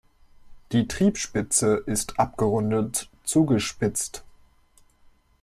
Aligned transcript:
Die 0.71 0.87
Triebspitze 0.87 1.75
ist 1.85 2.19
abgerundet 2.19 3.07
zugespitzt. 3.23 4.23